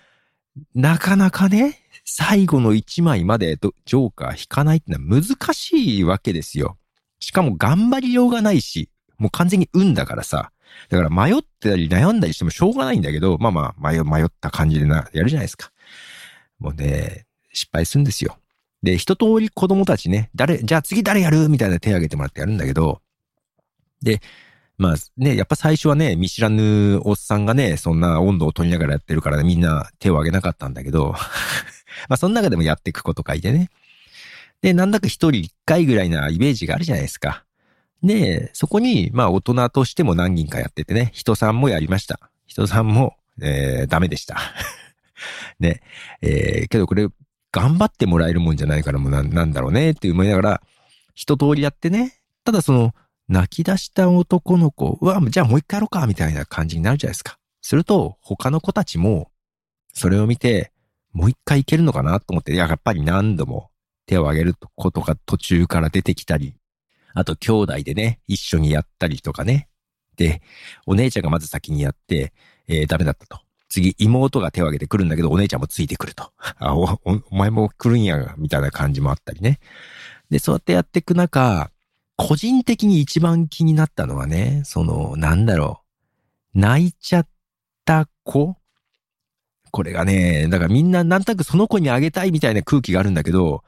[0.74, 6.76] なかなかね、最後の一枚までジョーカー引かないってのは難しいわけですよ。
[7.20, 10.52] しかも頑張りようがないし、もう完全に運だからさ。
[10.90, 15.70] だから迷ったり悩んだりしてもしょうがないんだけど、まあまあ、迷った感じでな、やるじゃないですか。
[16.58, 18.38] もうね、失敗するんですよ。
[18.82, 21.48] で、一通り子供たちね、誰、じゃあ次誰やる？
[21.48, 23.00] みたいな手挙げてもらってやるんだけど、
[24.02, 24.20] で、
[24.76, 31.14] まあね、やっぱ最初はね、見知らぬおっさんがね、そんな温度を取りながらやってるから、ね、みんな手を挙げなかったんだけど、
[32.08, 33.70] まあその中でもやっていくこと書いてね。
[34.62, 37.44] で、なんだか一人一回ぐらいなイメージがあるじゃないですか。
[38.04, 42.30] で、そこに、まあ大人としても何人かやっててね、人さんもやりました。
[42.46, 44.38] 人さんも、えー、ダメでした。
[45.58, 45.80] ね。
[46.22, 47.08] えー、けどこれ、
[47.52, 50.62] 頑張ってもらえるもんじゃないからもなんだろうねって思いながら、
[51.14, 52.20] 一通りやってね。
[52.44, 52.94] ただその、
[53.28, 57.38] 泣き出した男の子、うわ、じゃあもう一回やろうか、みたいな感じになるじゃないですか。
[57.60, 59.30] すると、他の子たちも、
[59.92, 60.72] それを見て、
[61.12, 63.70] もう一回いけるのかなと思って、やっぱり何度も
[64.06, 66.54] 手を挙げることが途中から出てきたり、
[67.14, 69.68] あと兄弟でね、一緒にやったりとかね。
[70.16, 70.42] で、
[70.86, 72.32] お姉ちゃんがまず先にやって、
[72.68, 73.40] えー、ダメだったと。
[73.68, 76.32] 次、妹が手を挙げてくるんだけど、お姉ちゃんもついてくると。
[76.58, 79.60] あ、お、お前も来るんや、みたいな感じもあったりね。
[80.30, 81.70] で、そうやってやっていく中、
[82.16, 85.82] 個人的に一番気になったのはね、その、なんだろ
[86.54, 86.58] う。
[86.58, 87.28] 泣いちゃっ
[87.84, 88.56] た子
[89.70, 93.62] これがね、だからみんななんとなくその子にあげたいみたいな空気があるんだけど、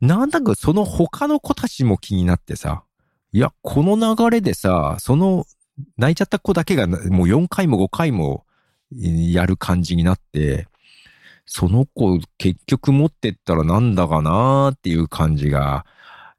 [0.00, 2.82] なんだかその他の子たちも気になってさ、
[3.32, 5.44] いや、この流れでさ、その
[5.96, 8.44] 泣いちゃった子だけがもう4回も5回も
[8.90, 10.68] やる感じになって、
[11.46, 15.84] その子結局持ってったらなんだかなーっていう感じが、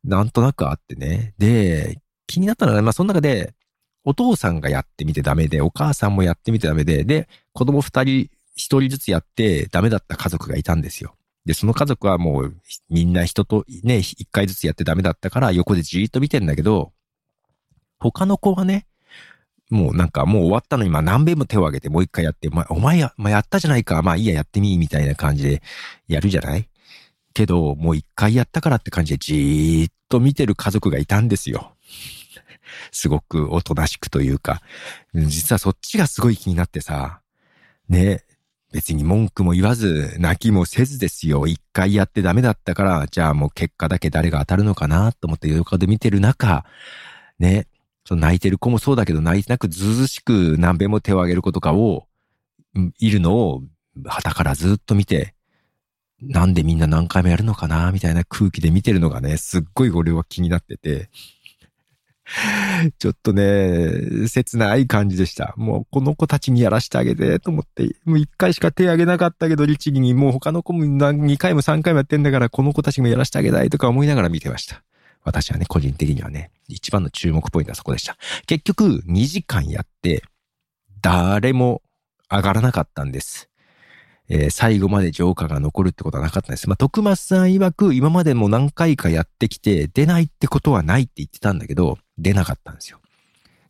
[0.03, 1.33] なんとなくあってね。
[1.37, 3.53] で、気になったのは、まあその中で、
[4.03, 11.15] お父さんがやってみてダメで、お母さんもやってみてダメで、で、子供二人、一人ずつやってダメだった家族がいたんですよ。
[11.45, 12.55] で、その家族はもう
[12.89, 16.93] みんな人とね、一回ずつやってダメだったから横でじーっと見てんだけど、
[17.99, 18.87] 他の子はね、
[19.69, 25.61] もうなんかもう終わったのに、まあ何遍も手を挙げてもう一回やって、まあお前や、まあやったじゃないか、まあいいややってみ、みたいな感じで
[26.07, 26.69] やるじゃない？
[27.33, 31.75] けど、もう一回やったからって感じでじーっと見てる家族がいたんですよ。
[32.91, 34.61] すごくおとなしくというか、
[35.13, 37.21] 実はそっちがすごい気になってさ、
[37.89, 38.23] ね、
[38.71, 41.47] 別に文句も言わず、泣きもせずですよ。
[41.47, 46.65] 一回やってダメだったから、じゃあもう結果だけ誰が当たるのかなと思って横で見てる中、
[47.39, 47.67] ね、
[48.05, 52.07] その泣いてる子もそうだけど、泣いてなくずずしく何べも手を挙げる子とかを、
[52.99, 53.63] いるのを、
[54.05, 55.33] 旗からずっと見て、
[56.21, 61.09] なんでみんな何回もやるのかなみたいな空気で見てるのがね、すっごい俺は気になってて、
[62.97, 65.53] ちょっとね、切ない感じでした。
[65.57, 74.83] もうこの子たちにやらしてあげて、と思って、もう一回しか手挙げなかったけど、律儀にもう他の子も2回も3回もやってんだから、この子たちもやらしてあげたいとか思いながら見てました。
[75.25, 78.15] 私はね、個人的にはね、一番の注目ポイントはそこでした。
[78.45, 80.23] 結局、2時間やって、
[81.01, 81.81] 誰も
[82.31, 83.49] 上がらなかったんです。
[84.27, 86.69] えー、最後まで浄化が残るってことはなかったんです。
[86.69, 92.99] まあ、徳松さん曰く、今までも何回かやってきて、出ないってことはないって言ってたんだけど、出なかったんですよ。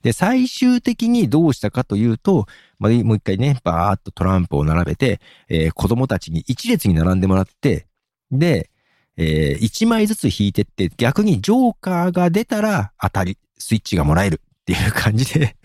[0.02, 2.46] で、最終的にどうしたかというと、
[2.80, 7.88] まあ、もう一回ね、バーっとトランプを並べて、えー、子供たちに一列に並んでもらって、
[8.32, 8.70] で、
[9.18, 15.56] えー、1枚ずつ引いてって、逆にジョーカーが出たら当たり、スイッチがもらえるっていう感じで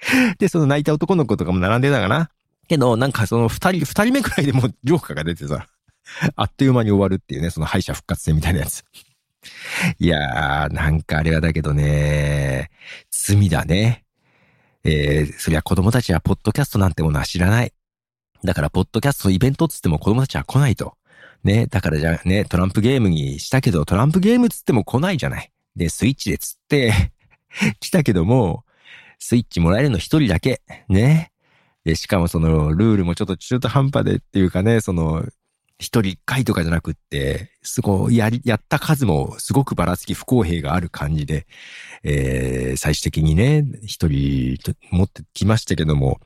[0.38, 2.30] で、その泣いた男の子とかも並んでたかな。
[2.68, 5.66] けど、なんかその二人、二人目くらいでもジョーカーが出てさ、
[6.36, 8.84] あっという間に終わるっていうね、その敗者復活戦みたいなやつ。
[9.98, 12.70] いやー、なんかあれはだけどね、
[13.10, 14.04] 罪だね。
[14.84, 17.72] えー、そりゃ子供たちはポッドキャストなんてものは知らない。
[18.42, 20.96] だから、ポッドキャストイベントっつっても子供たちは来ないと。
[21.44, 25.50] ね、だからじゃあね、トランプゲームにしたけど、トランプゲームつっても来ないじゃない。
[25.76, 26.92] で、スイッチでつって
[27.80, 28.64] 来たけども、
[29.18, 30.62] スイッチもらえるの一人だけ。
[30.88, 31.32] ね。
[31.84, 35.26] で、しかもそのルールもちょっと中途半端でっていうかね、その、
[35.78, 41.46] 一人一回とかじゃなくって、すごい、やり、やった数もすごくばらつき不公平がある感じで、
[42.02, 44.58] えー、最終的にね、一人
[44.90, 46.20] 持ってきましたけども、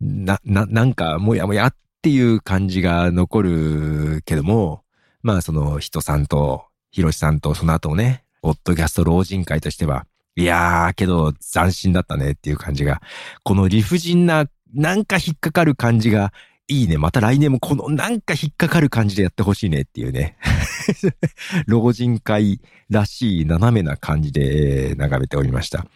[0.00, 4.82] な、な、なんか、もやもやっっていう感じが残るけども、
[5.22, 13.00] まあ、その、人さんと、ひろしさんと、その後ね、ポッドキャスト老人会としては、いやー、けど、斬新だったねっていう感じが、
[13.44, 16.32] この理不尽な、なんか引っかかる感じが、
[16.66, 16.98] いいね。
[16.98, 20.36] また来年もこのなんか引っかかる感じでやってほしいねっていうね。
[21.66, 22.60] 老人会
[22.90, 25.86] らしい斜めな感じで眺めておりました。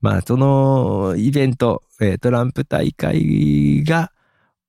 [0.00, 1.82] まあ、そのイベント、
[2.22, 4.12] トランプ大会が、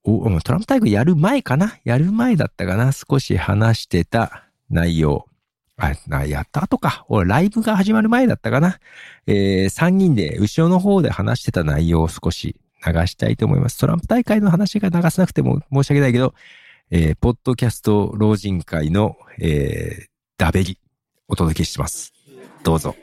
[0.04, 1.78] おトランプ大会やる前かな？
[1.84, 2.92] やる前だったかな？
[2.92, 5.28] 少し話してた内容。
[5.78, 7.06] あ、なやった後か。
[7.08, 8.80] 俺、ライブが始まる前だったかな？
[9.28, 13.78] えー、3人で後ろの方で話してた内容を少し流したいと思います。
[13.78, 16.34] トランプ大会の話が流さなくても申し訳ないけど、
[16.90, 20.06] えー、ポッドキャスト老人会の、えー、
[20.38, 20.80] ダベリ、
[21.28, 22.12] お届けします。
[22.64, 22.96] どうぞ。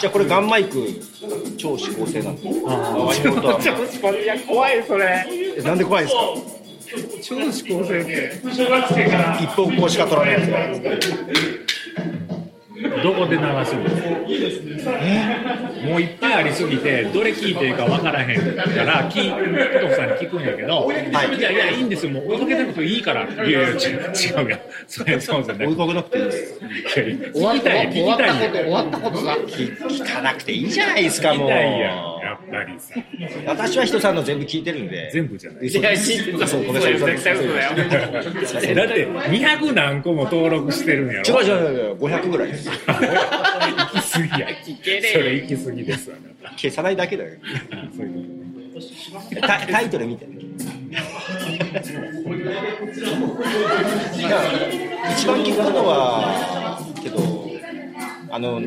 [0.00, 0.86] じゃあこれガンマイク
[1.56, 2.42] 超指向性なんで
[4.46, 5.26] 怖いそれ。
[5.58, 6.20] えなんで怖いんですか？
[7.22, 8.40] 超指向性って。
[8.54, 10.58] 小学生から一本こうしか取らないやつが
[13.02, 14.90] どこで流すんですか
[15.86, 19.30] もういっぱいありすぎてどれ聞いていいか分からへんから聞
[19.74, 20.94] ポトフさんに聞くんやけど、い、
[21.42, 22.06] やいやいいんです。
[22.06, 23.24] よもう追いかけなくていいから。
[23.24, 24.50] いやいや違う違う。
[24.50, 25.66] よそれそうじゃない。
[25.68, 26.22] 追いかけなくてい。
[26.22, 26.24] い
[27.18, 31.50] です終わったい聞きたいよ終わったことさ聞かなくていいじゃないですかもう
[32.44, 35.10] 聞きたいやん私は人さんの全部聞いてるんで。
[35.12, 35.66] 全部じゃない。
[35.66, 36.46] 嘘です。
[36.46, 41.40] そうごめんなさいだって200何個も登録してるんやろ。
[41.40, 44.48] 違う違う違う500ぐらいです行き過ぎや
[45.12, 47.30] それ行き過ぎですあなた消さないだけだよ
[47.96, 48.80] そういうこ
[49.40, 50.28] タタイトル見てい
[54.22, 54.42] や
[55.16, 57.43] 一番聞くのはけど
[58.34, 58.66] あのい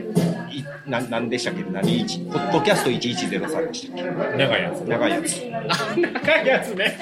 [0.87, 1.61] ななんでしたっけ？
[1.69, 4.03] 何一ポッドキャスト1103でしたっけ？
[4.03, 4.79] と長いやつ。
[4.79, 5.41] 長いやつ。
[5.43, 6.97] 長いやつね。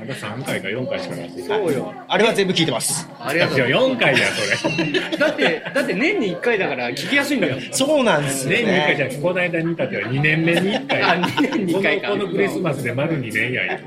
[0.00, 1.94] まだ3回か4回しかなってそうよ。
[2.08, 3.08] あれは全部聞いてます。
[3.20, 3.56] ありがとう。
[3.58, 4.26] いや4回や
[4.58, 5.16] それ。
[5.18, 7.58] だってだって年に1回だから聞きやすいんだよ。
[7.70, 11.02] そうなんですよ年に1回じゃこの間に至っては2年目に1回。
[11.02, 12.08] あ二年に一回か。
[12.08, 13.78] このこのクリスマスで丸2年やよ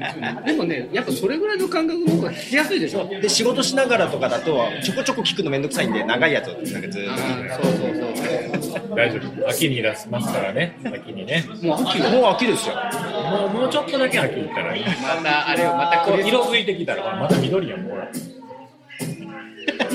[0.45, 3.05] でもねやっぱそれぐらいの感覚の方が聞きやすいでしょ。
[3.05, 7.03] で仕事しながらとかだとちょこちょこ聞くのめんどくさいんで長いやつをなんかずっ
[7.59, 7.80] とそう
[8.95, 9.49] 大丈夫。
[9.49, 10.77] 秋に出しますからね。
[10.85, 11.43] 秋にね。
[11.63, 12.75] もう秋もう秋ですよ。
[12.75, 14.19] もうもうちょっとだけ。
[14.19, 17.15] 秋行ったらいいまたあれよまた色づいてきたら。
[17.15, 18.07] また緑やんほら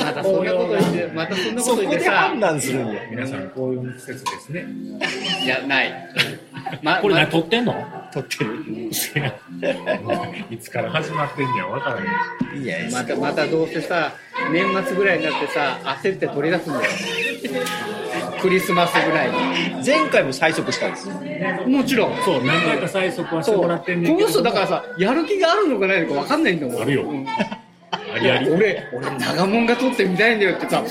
[0.07, 2.12] またそんなこと言ってまたそんなこそこでと言ってさ。
[2.12, 3.01] 判断するんや。
[3.11, 4.66] 皆さんこういう季節ですね。
[5.45, 5.92] いやない。
[6.83, 7.75] ま これ何ま撮ってんの？
[8.12, 8.57] 撮ってる。
[10.51, 11.99] いつから始まってんねや分から
[12.55, 12.62] へん。
[12.62, 14.12] いやまたまたどうせさ
[14.53, 16.85] 年末ぐらいになってさ焦って取り出すんだよ。
[18.40, 19.35] クリスマスぐらいに。
[19.85, 21.14] 前回も催促したんですよ。
[21.69, 22.16] もちろん。
[22.25, 26.83] そう何回か催促はしてそうもらってんねんこのけど人だからさやる気があるのかないのか分かんないんだもん。
[26.83, 27.03] あるよ。
[27.03, 27.27] うん
[28.21, 30.85] 俺俺長門が取ってみたいんだよってさ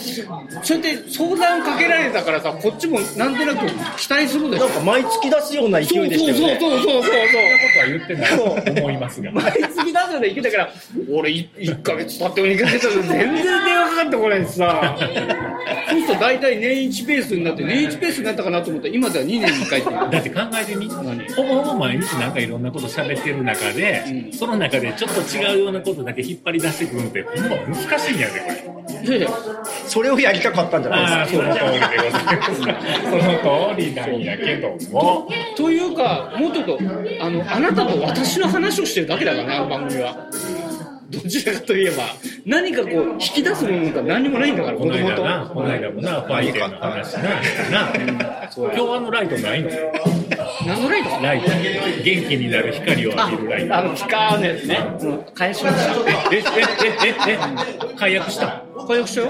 [0.63, 3.65] それで相談かけられたからさこっちもなんとなく
[3.97, 6.57] 期待するでしょなんか毎月出すような勢そういでしたよね。
[6.59, 7.03] そうそうそうそう。
[7.03, 8.65] そうそんなことは言ってない。
[8.75, 9.31] と思いますが。
[9.31, 10.69] 毎月出すような勢いだから
[11.11, 14.97] 俺1ヶ月経っても2ヶ月経っても全然電話かかってこないしさ。
[15.89, 20.89] そうすると大体年1ペースになって年1ペースになったかなと思ったら今では2年に1回ってだって考えてみ。
[20.89, 24.33] ほぼほぼ毎日なんかいろんなこと喋ってる中で、うん。
[24.33, 28.75] その中でちょっと違うようなことだけ引っ張り出してくるのってほんま難しいんやでこれ。
[29.03, 29.29] いやいや
[29.87, 31.43] それをやりたかったんじゃないですか。
[31.43, 32.61] その通りでございます。
[33.03, 35.27] その通りなんやけども。
[35.55, 36.79] というかもっとと
[37.21, 40.29] あのあなたと私の話をしてるだけだからねあの番組は。
[41.07, 42.03] どちらかといえば。
[42.45, 45.15] 何かこう引き出すものが何にもないんだから子供と
[45.53, 47.93] この間もなファイテンの話なな。
[48.53, 49.69] 今日あのライトないの
[50.65, 51.09] 何のライト？
[51.21, 51.47] ライト。
[51.49, 53.75] 元気になる光をあ浴びるライト。
[53.77, 54.79] あのピカーのやつね。
[55.01, 55.93] うん返しました。
[56.31, 57.39] ええええ
[57.91, 58.63] え解約した？
[58.87, 59.27] 解約したよ。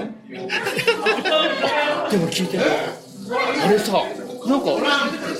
[2.10, 2.58] でも聞いて。
[2.58, 3.92] あれさ
[4.46, 4.66] なんか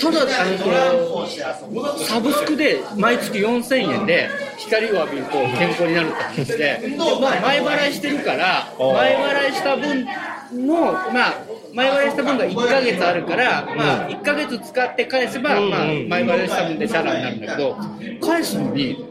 [0.01, 0.45] ただあ
[0.91, 10.05] のサブスクで毎月4000円で光を浴びると健康になるって話でで、まあ、前払いしてるから前払いした分
[10.66, 11.35] のまあ
[11.77, 17.77] 前払いした分が1ヶ月あるから、まあ、1ヶ月使って返せば、まあ、前払いした分でチャラになるんだけど
[18.27, 19.05] 返すのに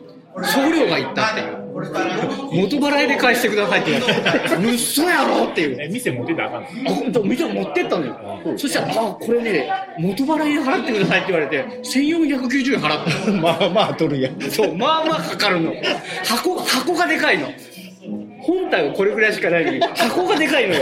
[0.44, 4.14] 送料がいったっていう元払いで返してくださいって言われ
[4.50, 5.78] て、嘘やろっていう。
[5.82, 7.24] え、店持ってたらあかんの？
[7.24, 8.18] 店持ってったのよ、
[8.58, 13.38] そしたら、あこれね、元払いで払ってくださいって言われて、1490円払ったの。
[13.44, 14.42] まあまあ取るやん。
[14.42, 15.74] そう、まあまあかかるの。
[16.26, 17.50] 箱、箱がでかいの。
[18.46, 20.82] 本体はこれぐらいしかないのに、箱がでかいのよ。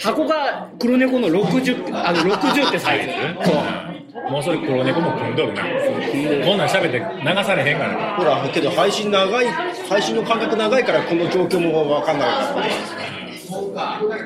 [0.00, 3.12] 箱が黒猫の60、あの、60ってサイズ。
[3.44, 4.30] そう。
[4.30, 5.62] もうそれ黒猫も組んどるな。
[5.62, 8.16] こんなん喋って流されへんから。
[8.16, 9.46] ほら、けど配信長い、
[9.88, 13.05] 配信の間隔長いからこの状況もわかんないから。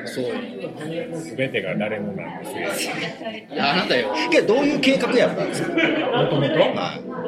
[0.05, 0.25] そう。
[1.19, 2.93] すべてが誰もなんですよ。
[3.59, 4.13] あなたよ。
[4.29, 5.69] けどどういう計画やったんですか？
[5.69, 5.75] も
[6.27, 6.55] ともと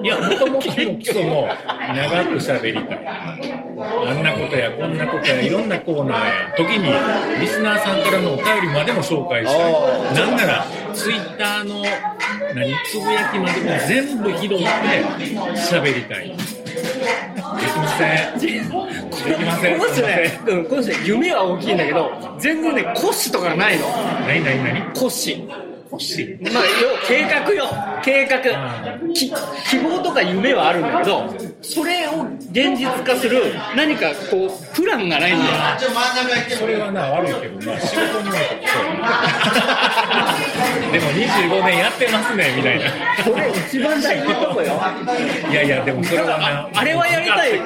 [0.04, 3.08] いや、もともとも基礎も長く喋りたい。
[3.08, 6.54] あんなことやこんなことやいろんなコーナーや。
[6.56, 6.92] 時に
[7.40, 9.74] リスナーさんからのお便りまでも紹介したい。
[10.14, 11.84] なんなら、ツイッターの
[12.54, 14.66] 何つぶやきまでも全部拾って
[15.56, 16.36] 喋りたい。
[16.84, 18.40] できません。
[18.40, 19.80] できません。
[19.80, 23.88] この人ね、うん、この人ね夢は大きいんだけど、全然ね、骨子とかないの。
[24.28, 24.82] 何何何？
[24.96, 25.50] 骨子。
[25.94, 26.38] 欲しい。
[26.42, 26.70] まあ、よ
[27.08, 27.70] 計画よ。
[28.04, 28.40] 計画。
[29.14, 29.32] き
[29.70, 31.32] 希望とか夢はあるんだけど、
[31.62, 35.52] それを現実化する何かこう、プランがないんだよ。
[36.58, 39.08] それはな、悪いけどな、仕事になるとそうやな
[40.94, 42.86] でも25年やってますね、みたいな。
[43.24, 44.80] それ一番大事なとこよ。
[45.50, 47.58] いやいや、でもそれはな、ああれはやりたい。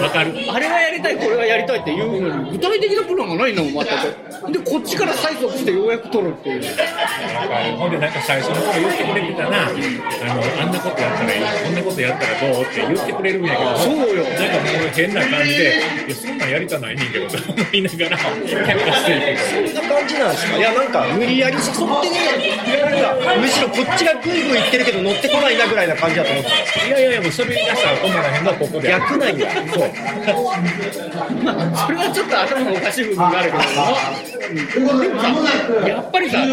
[0.00, 0.34] わかる。
[0.52, 4.52] あれはやりたい、これはやりたいっていうのに、具体的なプランがないんだもん、全く。
[4.52, 6.62] で、こっちから催促してようやく取るっていう。
[6.62, 19.20] わかるほんでなんか最初の頃言ってくれてたな、あの、あんなことやったらいい、こんなことやったらどうって言ってくれるんやけど、そうよなんかもう変な感じで、いや、そんなんやりたないねんけど、と思いながら、喧嘩してる
[19.64, 19.80] けど。
[19.80, 20.56] そんな感じなんですか？
[20.56, 21.74] いや、なんか無理やり誘って
[22.10, 22.22] ね、
[22.80, 28.88] なんかむしろこっちがグイグイ言ってるけど乗ってこないなぐらいな感じだと思ってたんですいやいやいや、もう喋り出したら止まらへんのはここで。
[28.88, 29.50] 逆なんや。
[29.72, 29.88] そう。
[31.42, 33.04] まあ、それはちょっと頭のおかしい。
[33.04, 33.68] 部分があるけども、
[34.48, 35.52] うんでもさ、
[35.86, 36.48] やっぱりさ、ち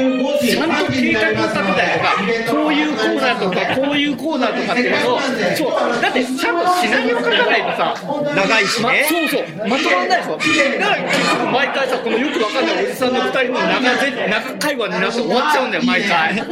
[0.60, 2.12] ゃんと計画を立てたりとか、
[2.52, 2.84] こうい。
[2.84, 4.06] うコーナーとか、こうい。
[4.08, 4.88] うコーナーとかってい。
[4.88, 5.20] うのを、
[5.56, 5.72] そう、
[6.02, 7.62] だってちゃんとシナリオ書かない。
[7.64, 7.96] とさ、
[8.36, 8.68] 長い。
[8.68, 9.06] しま、ね。
[9.08, 10.22] そうそう、まとまらない。
[10.22, 10.38] でしょ。
[10.80, 12.84] だから結局毎回さ、このよくわかんない。
[12.84, 16.34] おじさんの二人の長ぜ長会話になって終わっちゃうんだよ、毎回。
[16.36, 16.46] 的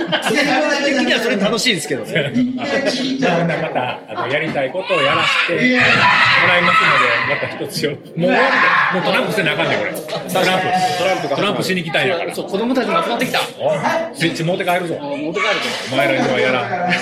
[1.06, 2.34] にはそれ楽しいんですけどね。
[3.18, 5.60] じゃあまたあのやりたいことをやらせても
[6.48, 7.06] らいますので、
[7.36, 7.92] また一つよ。
[7.92, 8.42] もう終わり
[8.94, 9.92] で、もうトランプせなあかんねん、これ。
[9.94, 10.30] トランプ。
[10.98, 12.36] トランプトランプしに来たんやから。
[12.36, 13.40] そう、子供たちも集まってきた。
[13.40, 13.44] ス
[14.28, 14.96] イッチ持って帰るぞ。
[14.96, 15.54] 持って帰る
[15.92, 16.92] お前らにはやらん。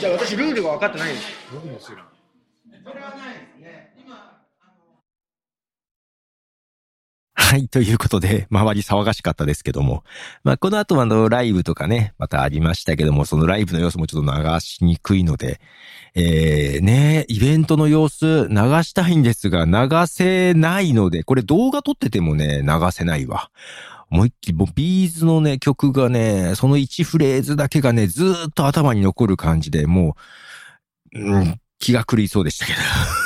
[0.00, 1.98] じゃあ私ルールが分かってないんです僕も知らん。
[1.98, 2.04] は
[3.32, 3.34] い。
[7.56, 10.04] はいということで、 周り騒がしかったですけども。
[10.44, 15.58] まあ、この後はあの、ライブとかね、またありましたけども、そのライブの様子もちょっと流しにくいので、
[16.14, 23.50] えー、ね、イベントの様子流したいんですが、流せないので、これ動画撮っててもね、流せないわ。
[24.10, 30.14] 思いっきり、もうビーズのね、曲がね、その1フレーズだけがね、ずーっと頭に残る感じで、も
[31.14, 32.78] う、うん、気が狂いそうでしたけど。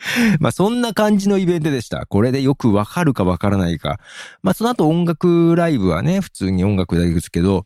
[0.40, 2.06] まあそんな感じのイベントでした。
[2.06, 4.00] これでよくわかるかわからないか。
[4.42, 7.64] まあその後音楽ライブはね、普通に音楽だけですけど、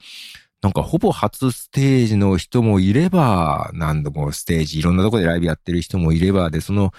[0.63, 6.93] なんかほぼ初ステージの人もいれば、何度もステージいろんなとこでライブやってる人もいれば、で、その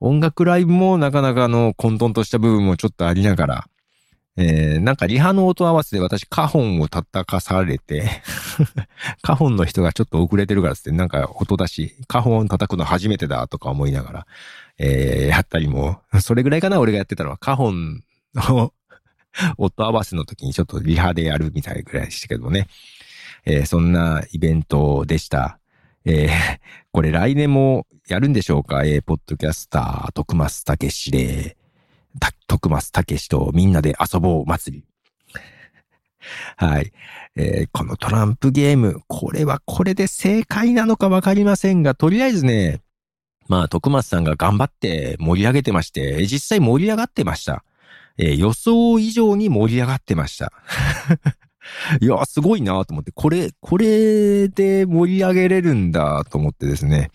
[0.00, 3.66] 音楽ライブもなかなかの混沌とした部分もちょっとありながら、
[4.36, 8.08] えー、なんかリハの音合わせで私カホンを叩かされて、
[9.20, 14.26] カホンの人がちょっと遅れてるからっつってなんか音出し、カホン叩くの初めてだとか思いながら、
[14.82, 18.02] えー、やったりも、 それぐらいかな俺がやってたのはカホン
[18.34, 18.72] の
[19.58, 22.66] 音合わせの時にちょっとリハでやるみたいぐらいでしたけどもね。
[23.44, 25.58] えー、そんなイベントでした。
[26.06, 26.30] えー、
[26.92, 28.84] これ来年もやるんでしょうか？
[28.84, 31.56] えー、ポッドキャスター、徳松たけしで、
[32.46, 34.84] 徳松たけしとみんなで遊ぼう祭り。
[36.56, 36.92] はい。
[37.36, 42.80] えーこのトランプゲーム、これはこれで正解なのかわかりませんが、とりあえずね、
[43.50, 47.64] まあ、徳松さんが頑張って盛り上げてまして、実際盛り上がってました。
[48.16, 50.52] えー予想以上に盛り上がってました。
[52.00, 57.10] いや、すごいなと思って、これ、これで盛り上げれるんだと思ってですね。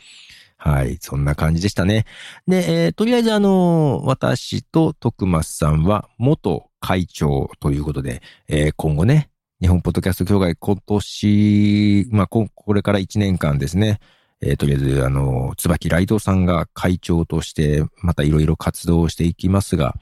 [0.57, 2.05] はい、そんな感じでしたね。
[2.47, 9.29] で、えーとりあえずあの私と徳松さんは元会長ということで、えー今後ね、
[9.61, 14.01] 日本ポッドキャスト協会今年、まあ、ここれから1年間ですね、
[14.41, 19.95] えーとりあえずあの、椿ライドさんが会長として、またいろいろ活動していきますが、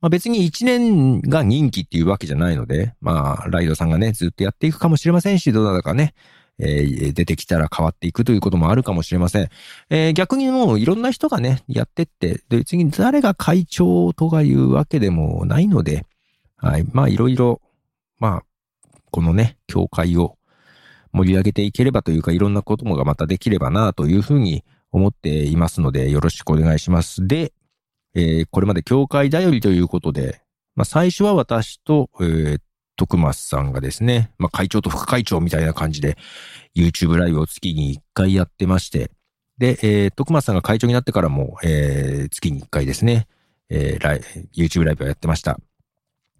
[0.00, 6.14] まあ別に1年が任期っていうわけじゃないので、まあ、ライドさんがね、ずっとやっていくかもしれませんし、どうだかね、
[6.60, 9.48] えー、出てきたら変わっていくということもあるかもしれません。
[9.90, 16.06] えー、逆にもういろんな人がね、やってって、で、次誰が会長とかいうわけでもないので、
[16.56, 16.84] はい。
[16.92, 17.60] まあいろいろ、
[18.18, 18.44] まあ、
[19.10, 20.37] このね、教会を
[21.12, 27.26] 盛り上げていければというか、いろんなこともがまたできればなというふうに思っていますので、よろしくお願いします。
[27.26, 27.52] で、
[28.14, 30.40] えー、これまで教会だよりということで、
[30.74, 32.60] まあ最初は私と、えー、
[32.96, 36.18] 徳松さんがですね、まあ、会長と副会長みたいな感じで、
[36.74, 39.10] YouTube ライブを月に1回やってまして、
[39.58, 43.26] で、えー、徳松さんが会長になってからも、えー、月に1回ですね、
[43.70, 44.20] えー、ライ
[44.56, 45.58] YouTube ライブをやってました。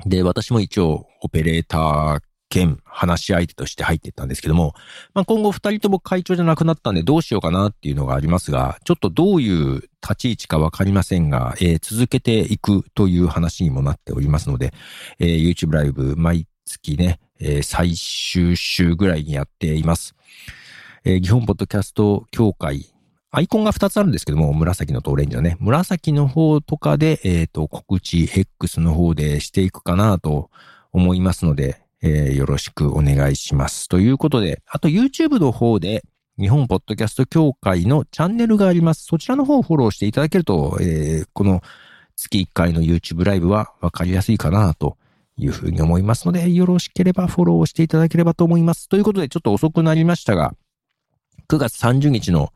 [0.06, 4.74] で、私も一応、オペレーター兼話し相手として入っていったんですけども、
[5.14, 14.72] まあ、今後二人とも会長じゃなくなったんでどうしようかなっていうのがありますが、ちょっとどういう立ち位置かわかりませんが、えー、続けていくという話にもなっておりますので、
[15.18, 20.14] えー、YouTube ライブ毎月ね、えー、最終週ぐらいにやっています。
[21.04, 22.86] えー、日本ポッドキャスト協会、
[23.30, 30.50] アイコンが2つあるんですけども、紫のとオレンジのね、紫の方とかで、えっ、ー、と、告知 X の方でしていくかなと
[30.92, 33.88] 思いますので、えー、よろしくお願いします。
[33.88, 36.02] ということで、あと YouTube の方で、
[36.38, 39.04] 日本ポッドキャスト協会のチャンネルがあります。
[39.04, 41.62] そちらの方をフォローしていただけると、えー、この
[42.14, 44.96] 月1回の YouTube ライブはわかりやすいかなと
[45.36, 48.88] いうふうに思いますので、よろしければフォローしていただければと思います。
[48.88, 50.54] ということで、ちょっと遅くなりましたが、
[51.48, 52.52] 9月30日の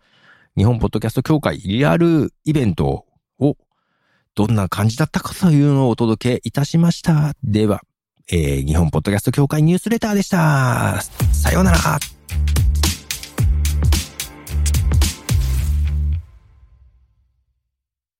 [0.56, 3.06] 日本ポッドキャスト協会リアルイベント
[3.38, 3.56] を
[4.34, 7.32] どんな感じだったかというのをお届けいたしました。
[7.42, 7.82] では、
[8.34, 11.02] えー、日本ポッドキャスト協会ニュースレターでした。
[11.32, 11.78] さようなら。